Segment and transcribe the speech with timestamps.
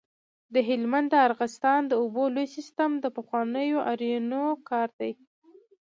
[0.53, 5.11] د هلمند د ارغستان د اوبو لوی سیستم د پخوانیو آرینو کار دی